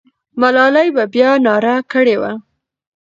ملالۍ 0.41 0.87
به 0.95 1.03
بیا 1.13 1.31
ناره 1.45 1.75
کړې 1.91 2.15
وه. 2.21 2.31